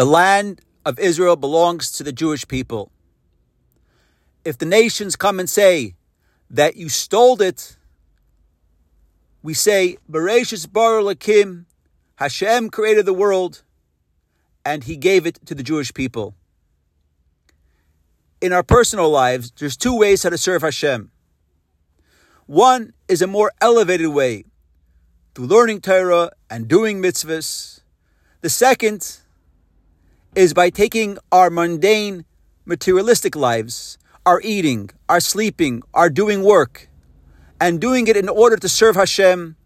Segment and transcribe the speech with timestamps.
[0.00, 2.90] The land of Israel belongs to the Jewish people.
[4.46, 5.94] If the nations come and say
[6.48, 7.76] that you stole it,
[9.42, 11.66] we say, Bereshis bara Elokim,
[12.16, 13.62] Hashem created the world,
[14.64, 16.34] and he gave it to the Jewish people.
[18.40, 21.10] In our personal lives, there's two ways how to serve Hashem.
[22.46, 24.46] One is a more elevated way,
[25.34, 27.80] through learning Torah and doing mitzvahs.
[28.40, 29.18] The second
[30.34, 32.24] is by taking our mundane,
[32.64, 36.88] materialistic lives, our eating, our sleeping, our doing work,
[37.60, 39.56] and doing it in order to serve Hashem,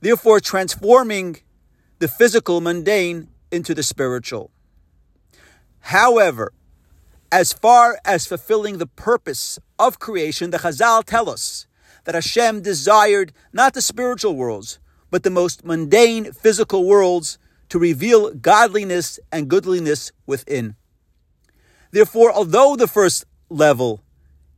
[0.00, 1.38] therefore transforming
[1.98, 4.50] the physical, mundane, into the spiritual.
[5.80, 6.52] However,
[7.32, 11.66] as far as fulfilling the purpose of creation, the Chazal tell us
[12.04, 14.78] that Hashem desired not the spiritual worlds,
[15.10, 17.38] but the most mundane physical worlds
[17.68, 20.76] to reveal godliness and goodliness within.
[21.90, 24.02] Therefore, although the first level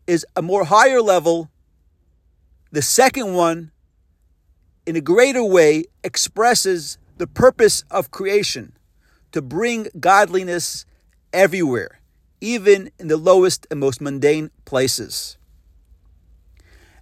[0.06, 1.50] is a more higher level,
[2.70, 3.70] the second one,
[4.86, 8.72] in a greater way, expresses the purpose of creation
[9.33, 10.86] to bring godliness
[11.33, 12.00] everywhere,
[12.40, 15.36] even in the lowest and most mundane places.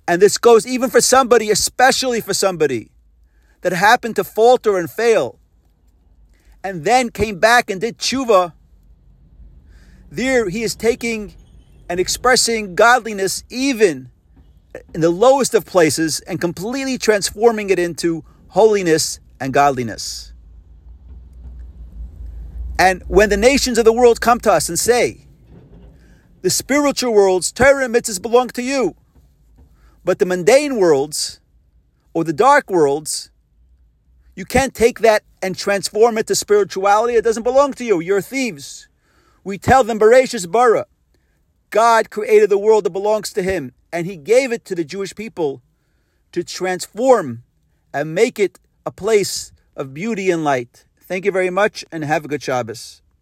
[0.09, 2.91] And this goes even for somebody, especially for somebody
[3.63, 5.39] that happened to falter and fail,
[6.67, 8.53] and then came back and did tshuva.
[10.11, 11.33] There he is taking
[11.89, 14.11] and expressing godliness even
[14.93, 20.33] in the lowest of places and completely transforming it into holiness and godliness.
[22.81, 25.29] And when the nations of the world come to us and say,
[26.43, 28.97] the spiritual worlds, Torah and mitzvahs belong to you,
[30.05, 31.41] but the mundane worlds
[32.13, 33.31] or the dark worlds,
[34.37, 37.15] you can't take that and transform it to spirituality.
[37.15, 38.01] It doesn't belong to you.
[38.01, 38.87] You're thieves.
[39.43, 40.87] We tell them, Bereshis bara.
[41.71, 45.15] God created the world that belongs to Him, and He gave it to the Jewish
[45.15, 45.63] people
[46.33, 47.45] to transform
[47.95, 50.85] and make it a place of beauty and light.
[51.01, 53.01] Thank you very much and have a good Shabbos.